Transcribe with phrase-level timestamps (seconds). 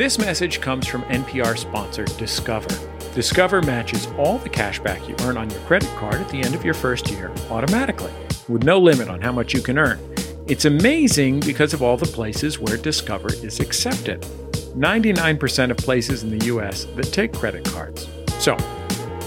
[0.00, 2.70] This message comes from NPR sponsor Discover.
[3.14, 6.54] Discover matches all the cash back you earn on your credit card at the end
[6.54, 8.10] of your first year automatically,
[8.48, 10.00] with no limit on how much you can earn.
[10.46, 14.22] It's amazing because of all the places where Discover is accepted.
[14.74, 18.08] 99% of places in the US that take credit cards.
[18.38, 18.56] So,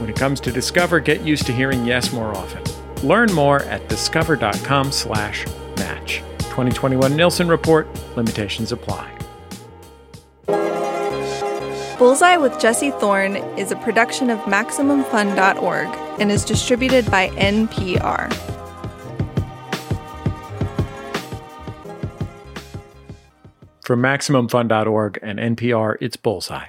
[0.00, 2.62] when it comes to Discover, get used to hearing yes more often.
[3.06, 6.22] Learn more at discover.com/match.
[6.38, 7.86] 2021 Nielsen report.
[8.16, 9.14] Limitations apply.
[12.04, 15.88] Bullseye with Jesse Thorn is a production of MaximumFun.org
[16.20, 18.30] and is distributed by NPR.
[23.80, 26.66] From MaximumFun.org and NPR, it's Bullseye.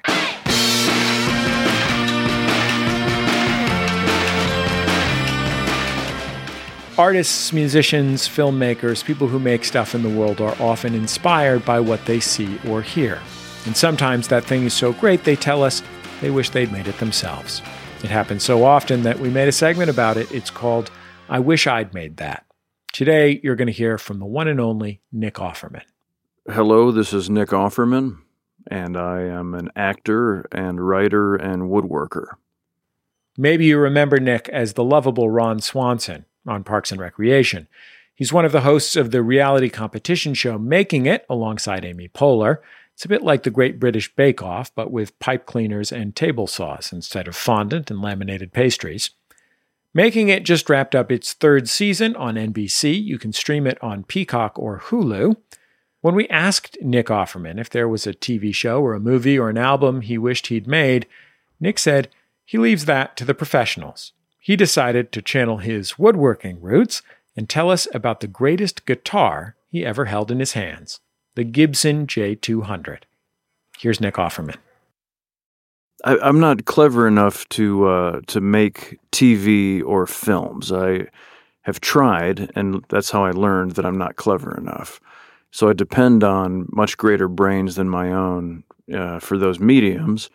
[6.97, 12.05] Artists, musicians, filmmakers, people who make stuff in the world are often inspired by what
[12.05, 13.19] they see or hear.
[13.65, 15.81] And sometimes that thing is so great they tell us
[16.21, 17.61] they wish they'd made it themselves.
[18.03, 20.31] It happens so often that we made a segment about it.
[20.31, 20.91] It's called
[21.29, 22.45] I Wish I'd Made That.
[22.93, 25.81] Today, you're going to hear from the one and only Nick Offerman.
[26.47, 28.19] Hello, this is Nick Offerman,
[28.69, 32.25] and I am an actor and writer and woodworker.
[33.37, 37.67] Maybe you remember Nick as the lovable Ron Swanson on Parks and Recreation.
[38.13, 42.59] He's one of the hosts of the reality competition show Making It alongside Amy Poehler.
[42.95, 46.47] It's a bit like the Great British Bake Off, but with pipe cleaners and table
[46.47, 49.09] saws instead of fondant and laminated pastries.
[49.93, 53.03] Making It just wrapped up its third season on NBC.
[53.03, 55.35] You can stream it on Peacock or Hulu.
[55.99, 59.49] When we asked Nick Offerman if there was a TV show or a movie or
[59.49, 61.05] an album he wished he'd made,
[61.59, 62.09] Nick said
[62.45, 67.01] he leaves that to the professionals he decided to channel his woodworking roots
[67.35, 70.99] and tell us about the greatest guitar he ever held in his hands
[71.35, 72.99] the Gibson J200.
[73.77, 74.57] Here's Nick Offerman.
[76.03, 80.71] I, am not clever enough to uh, to make TV or films.
[80.71, 81.07] I
[81.61, 84.99] have tried, and that's how I learned that I'm not clever enough.
[85.51, 88.63] So I depend on much greater brains than my own
[88.93, 90.29] uh, for those mediums.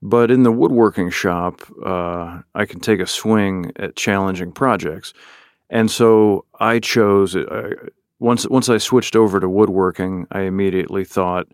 [0.00, 5.12] But in the woodworking shop, uh, I can take a swing at challenging projects.
[5.70, 7.70] And so I chose, uh,
[8.22, 11.48] once, once I switched over to woodworking, I immediately thought,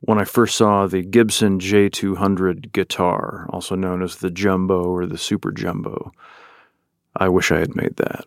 [0.00, 5.18] when I first saw the Gibson J200 guitar, also known as the Jumbo or the
[5.18, 6.12] Super Jumbo,
[7.14, 8.24] I wish I had made that.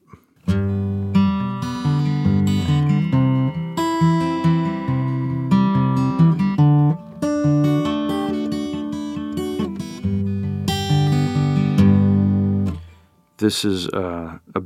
[13.38, 14.62] This is uh, a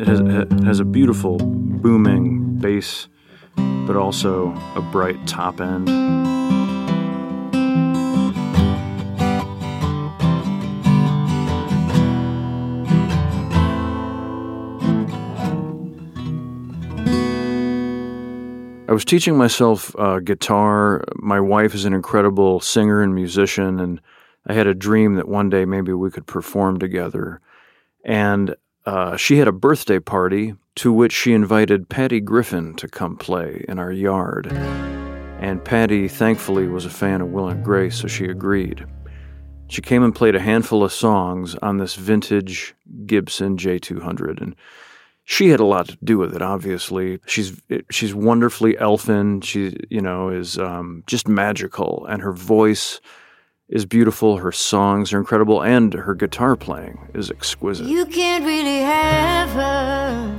[0.00, 0.20] it has,
[0.64, 3.08] has a beautiful booming bass,
[3.56, 5.90] but also a bright top end.
[18.88, 21.04] I was teaching myself uh, guitar.
[21.16, 24.00] My wife is an incredible singer and musician, and
[24.46, 27.40] I had a dream that one day maybe we could perform together
[28.04, 33.16] and uh, she had a birthday party to which she invited Patty Griffin to come
[33.16, 34.46] play in our yard.
[35.40, 38.86] And Patty, thankfully, was a fan of Will and Grace, so she agreed.
[39.68, 42.74] She came and played a handful of songs on this vintage
[43.06, 44.56] Gibson J200, and
[45.24, 46.42] she had a lot to do with it.
[46.42, 47.60] Obviously, she's
[47.90, 49.40] she's wonderfully elfin.
[49.42, 53.00] She, you know, is um, just magical, and her voice
[53.70, 57.86] is beautiful, her songs are incredible, and her guitar playing is exquisite.
[57.86, 60.38] You can't really have her.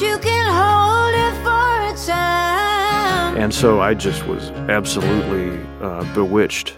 [0.00, 3.36] You can hold it for a time.
[3.36, 6.74] And so I just was absolutely uh, bewitched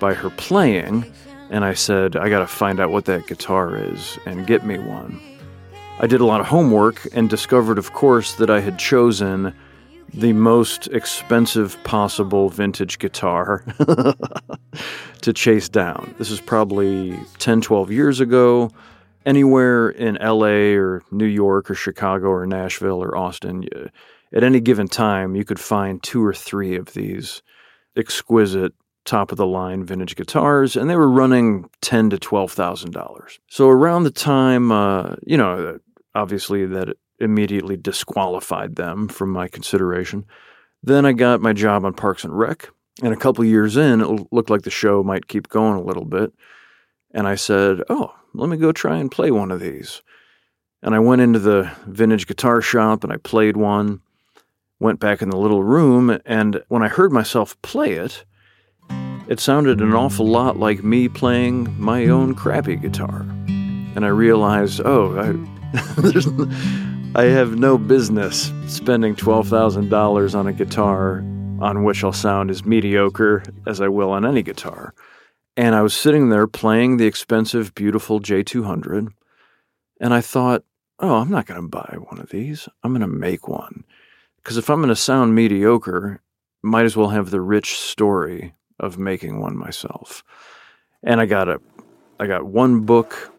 [0.00, 1.04] by her playing,
[1.48, 4.78] and I said, I got to find out what that guitar is and get me
[4.78, 5.20] one.
[6.00, 9.54] I did a lot of homework and discovered, of course, that I had chosen
[10.16, 13.64] the most expensive possible vintage guitar
[15.20, 16.14] to chase down.
[16.18, 18.70] This is probably 10, 12 years ago.
[19.26, 23.68] Anywhere in LA or New York or Chicago or Nashville or Austin,
[24.32, 27.42] at any given time, you could find two or three of these
[27.96, 28.72] exquisite
[29.04, 33.38] top of the line vintage guitars, and they were running ten to twelve thousand dollars.
[33.48, 35.78] So around the time, uh, you know,
[36.14, 40.24] obviously that immediately disqualified them from my consideration.
[40.82, 42.68] Then I got my job on Parks and Rec,
[43.02, 46.04] and a couple years in, it looked like the show might keep going a little
[46.04, 46.32] bit.
[47.12, 50.02] And I said, "Oh, let me go try and play one of these."
[50.82, 54.00] And I went into the vintage guitar shop and I played one,
[54.78, 58.24] went back in the little room, and when I heard myself play it,
[59.28, 63.26] it sounded an awful lot like me playing my own crappy guitar.
[63.48, 66.26] And I realized, oh, I, there's,
[67.16, 71.20] I have no business spending $12,000 on a guitar
[71.62, 74.92] on which I'll sound as mediocre as I will on any guitar.
[75.56, 79.08] And I was sitting there playing the expensive, beautiful J200,
[79.98, 80.62] and I thought,
[80.98, 82.68] oh, I'm not going to buy one of these.
[82.82, 83.84] I'm going to make one.
[84.36, 86.20] Because if I'm going to sound mediocre,
[86.62, 90.22] might as well have the rich story of making one myself.
[91.02, 91.62] And I got a,
[92.20, 93.32] I got one book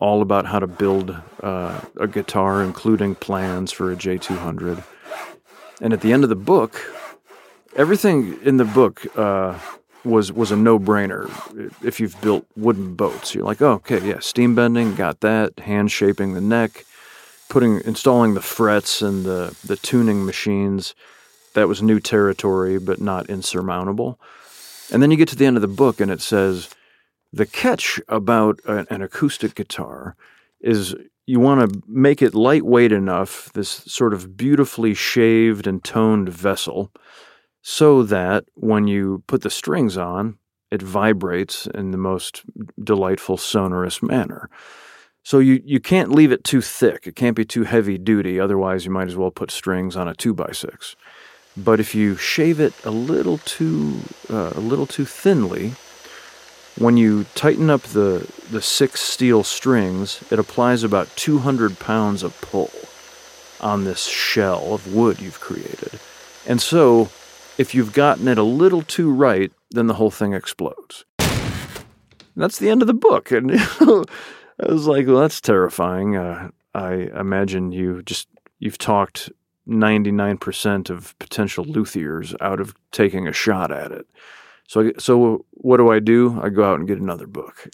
[0.00, 4.84] all about how to build uh, a guitar, including plans for a J200.
[5.80, 6.80] And at the end of the book,
[7.76, 9.58] everything in the book uh,
[10.04, 11.28] was was a no brainer.
[11.84, 15.58] If you've built wooden boats, you're like, oh, okay, yeah, steam bending, got that.
[15.60, 16.84] Hand shaping the neck,
[17.48, 20.94] putting installing the frets and the the tuning machines.
[21.54, 24.20] That was new territory, but not insurmountable.
[24.92, 26.68] And then you get to the end of the book, and it says
[27.32, 30.16] the catch about an acoustic guitar
[30.60, 30.94] is
[31.26, 36.90] you want to make it lightweight enough, this sort of beautifully shaved and toned vessel,
[37.60, 40.38] so that when you put the strings on,
[40.70, 42.44] it vibrates in the most
[42.82, 44.48] delightful sonorous manner.
[45.22, 47.06] So you, you can't leave it too thick.
[47.06, 48.40] It can't be too heavy duty.
[48.40, 50.96] Otherwise, you might as well put strings on a two by six.
[51.56, 54.00] But if you shave it a little too
[54.30, 55.74] uh, a little too thinly,
[56.78, 62.40] when you tighten up the the six steel strings, it applies about 200 pounds of
[62.40, 62.70] pull
[63.60, 65.98] on this shell of wood you've created.
[66.46, 67.10] And so,
[67.58, 71.04] if you've gotten it a little too right, then the whole thing explodes.
[71.18, 73.32] And that's the end of the book.
[73.32, 73.50] And
[73.80, 74.04] I
[74.66, 76.16] was like, well, that's terrifying.
[76.16, 78.28] Uh, I imagine you just
[78.60, 79.30] you've talked
[79.68, 84.06] 99% of potential luthiers out of taking a shot at it.
[84.68, 86.38] So, so what do I do?
[86.40, 87.68] I go out and get another book.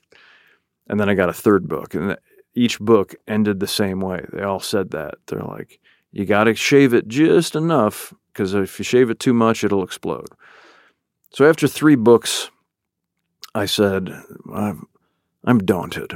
[0.87, 1.95] And then I got a third book.
[1.95, 2.17] And
[2.55, 4.25] each book ended the same way.
[4.33, 5.17] They all said that.
[5.27, 5.81] They're like,
[6.13, 9.83] you got to shave it just enough because if you shave it too much, it'll
[9.83, 10.29] explode.
[11.31, 12.49] So after three books,
[13.57, 14.15] I said,
[14.53, 14.87] I'm,
[15.45, 16.15] I'm daunted.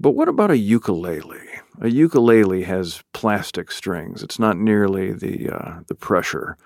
[0.00, 1.36] But what about a ukulele?
[1.82, 4.22] A ukulele has plastic strings.
[4.22, 6.56] It's not nearly the uh, the pressure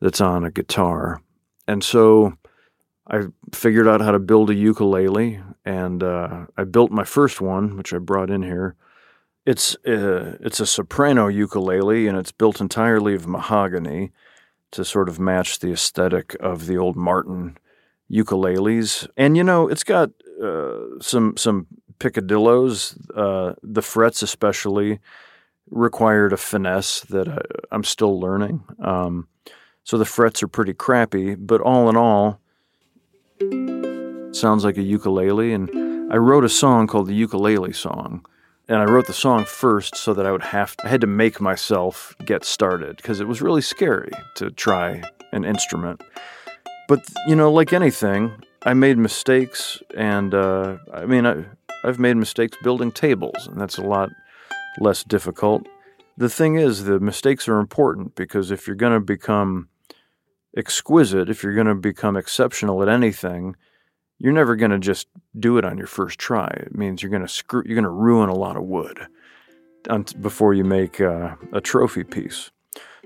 [0.00, 1.20] that's on a guitar,
[1.66, 2.34] and so
[3.10, 3.22] I
[3.52, 7.92] figured out how to build a ukulele, and uh, I built my first one, which
[7.92, 8.76] I brought in here.
[9.44, 14.12] It's uh, it's a soprano ukulele, and it's built entirely of mahogany
[14.70, 17.58] to sort of match the aesthetic of the old Martin
[18.10, 19.08] ukuleles.
[19.16, 20.10] And you know, it's got
[20.40, 21.66] uh, some some
[21.98, 25.00] picadillos, uh, the frets especially,
[25.68, 28.62] required a finesse that I, am still learning.
[28.80, 29.26] Um,
[29.82, 32.40] so the frets are pretty crappy, but all in all,
[34.40, 35.52] sounds like a ukulele.
[35.52, 38.24] And I wrote a song called the Ukulele Song.
[38.68, 41.40] And I wrote the song first so that I would have I had to make
[41.40, 45.02] myself get started because it was really scary to try
[45.32, 46.02] an instrument.
[46.86, 48.32] But you know, like anything,
[48.62, 51.46] I made mistakes, and uh, I mean, I,
[51.82, 54.10] I've made mistakes building tables, and that's a lot
[54.78, 55.66] less difficult.
[56.16, 59.68] The thing is, the mistakes are important because if you're going to become
[60.56, 63.56] exquisite, if you're going to become exceptional at anything,
[64.18, 66.48] you're never going to just do it on your first try.
[66.48, 69.06] It means you're going to screw, you're going to ruin a lot of wood
[70.20, 72.50] before you make uh, a trophy piece.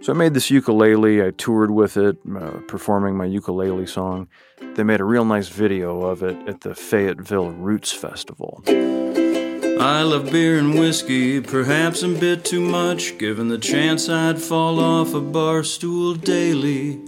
[0.02, 1.24] So I made this ukulele.
[1.24, 4.26] I toured with it, uh, performing my ukulele song.
[4.74, 8.62] They made a real nice video of it at the Fayetteville Roots Festival.
[8.66, 14.80] I love beer and whiskey, perhaps a bit too much, given the chance I'd fall
[14.80, 17.00] off a bar stool daily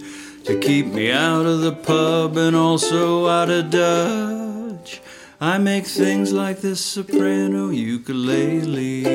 [0.47, 5.01] to keep me out of the pub and also out of Dutch.
[5.41, 9.05] I make things like this soprano ukulele.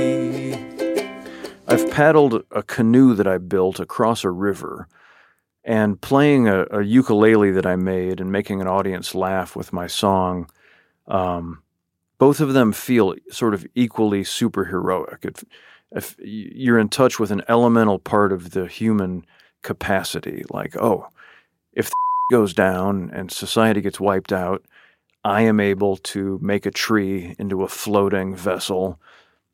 [1.66, 4.88] I've paddled a canoe that I built across a river
[5.64, 9.86] and playing a, a, ukulele that I made and making an audience laugh with my
[9.86, 10.50] song.
[11.06, 11.62] Um,
[12.18, 15.24] both of them feel sort of equally superheroic.
[15.24, 15.44] If,
[15.92, 19.24] if you're in touch with an elemental part of the human
[19.62, 21.08] capacity, like, oh,
[21.72, 21.96] if the
[22.30, 24.64] goes down and society gets wiped out,
[25.24, 28.98] I am able to make a tree into a floating vessel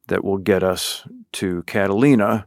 [0.07, 2.47] that will get us to Catalina,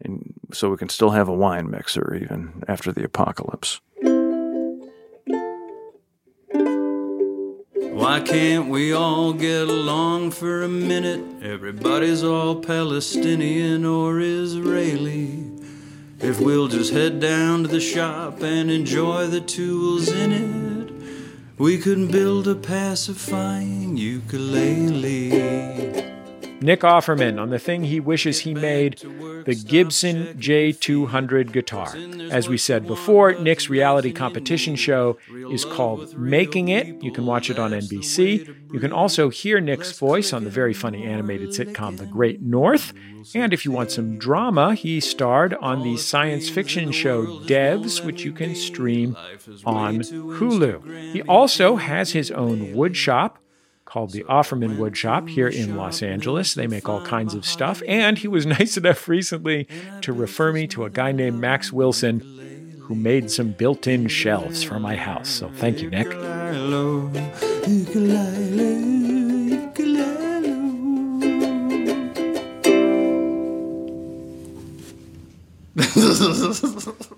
[0.00, 3.80] and so we can still have a wine mixer even after the apocalypse.
[7.98, 11.42] Why can't we all get along for a minute?
[11.42, 15.57] Everybody's all Palestinian or Israeli.
[16.20, 20.92] If we'll just head down to the shop and enjoy the tools in it,
[21.56, 25.47] we could build a pacifying ukulele.
[26.60, 31.94] Nick Offerman on the thing he wishes he made the Gibson J200 guitar.
[32.30, 35.18] As we said before, Nick's reality competition show
[35.50, 37.02] is called Making It.
[37.02, 38.72] You can watch it on NBC.
[38.72, 42.92] You can also hear Nick's voice on the very funny animated sitcom The Great North.
[43.34, 48.24] And if you want some drama, he starred on the science fiction show Devs, which
[48.24, 49.16] you can stream
[49.64, 51.12] on Hulu.
[51.12, 53.38] He also has his own wood shop
[53.88, 56.52] called the Offerman Woodshop here in Los Angeles.
[56.52, 57.82] They make all kinds of stuff.
[57.88, 59.66] And he was nice enough recently
[60.02, 62.20] to refer me to a guy named Max Wilson
[62.82, 65.28] who made some built in shelves for my house.
[65.28, 66.08] So thank you, Nick.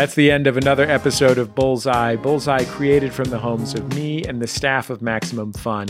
[0.00, 2.16] That's the end of another episode of Bullseye.
[2.16, 5.88] Bullseye created from the homes of me and the staff of Maximum Fun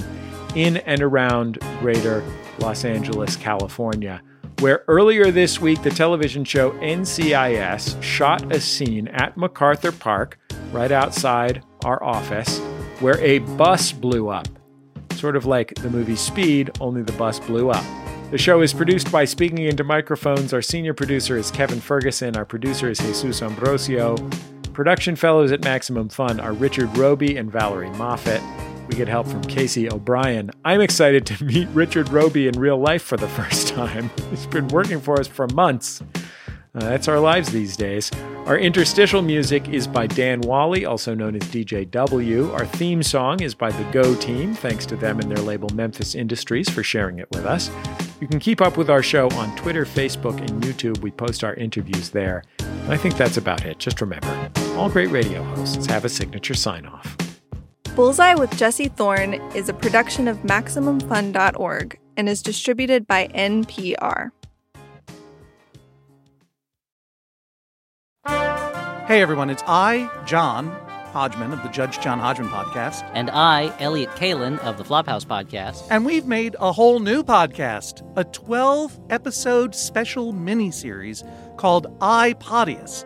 [0.56, 2.24] in and around greater
[2.58, 4.20] Los Angeles, California,
[4.58, 10.40] where earlier this week the television show NCIS shot a scene at MacArthur Park,
[10.72, 12.58] right outside our office,
[12.98, 14.48] where a bus blew up.
[15.12, 17.84] Sort of like the movie Speed, only the bus blew up.
[18.30, 20.52] The show is produced by Speaking Into Microphones.
[20.52, 22.36] Our senior producer is Kevin Ferguson.
[22.36, 24.14] Our producer is Jesus Ambrosio.
[24.72, 28.40] Production fellows at Maximum Fun are Richard Roby and Valerie Moffett.
[28.86, 30.52] We get help from Casey O'Brien.
[30.64, 34.10] I'm excited to meet Richard Roby in real life for the first time.
[34.30, 36.00] He's been working for us for months.
[36.72, 38.12] Uh, that's our lives these days.
[38.46, 42.52] Our interstitial music is by Dan Wally, also known as DJW.
[42.52, 46.14] Our theme song is by the Go Team, thanks to them and their label Memphis
[46.14, 47.72] Industries for sharing it with us.
[48.20, 51.00] You can keep up with our show on Twitter, Facebook, and YouTube.
[51.00, 52.44] We post our interviews there.
[52.58, 53.78] And I think that's about it.
[53.78, 57.16] Just remember all great radio hosts have a signature sign off.
[57.96, 64.30] Bullseye with Jesse Thorn is a production of MaximumFun.org and is distributed by NPR.
[69.06, 70.68] Hey everyone, it's I, John
[71.10, 75.86] Hodgman of the Judge John Hodgman podcast, And I, Elliott Kalan of the Flophouse Podcast.
[75.90, 81.24] and we've made a whole new podcast, a 12 episode special mini series
[81.56, 83.04] called iPodius,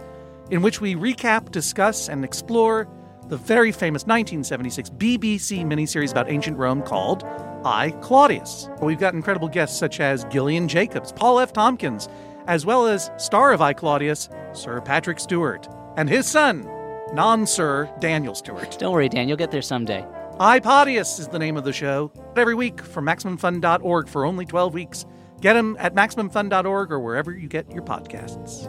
[0.51, 2.89] in which we recap, discuss, and explore
[3.29, 7.25] the very famous 1976 BBC miniseries about ancient Rome called
[7.65, 8.69] I Claudius.
[8.83, 11.53] We've got incredible guests such as Gillian Jacobs, Paul F.
[11.55, 12.09] Tompkins,
[12.47, 16.69] as well as star of I Claudius, Sir Patrick Stewart, and his son,
[17.15, 18.77] non Sir Daniel Stewart.
[18.79, 20.05] Don't worry, Dan, you'll get there someday.
[20.41, 22.13] iPodius is the name of the show.
[22.37, 25.07] Every week from MaximumFun.org for only 12 weeks.
[25.41, 28.69] Get them at MaximumFun.org or wherever you get your podcasts.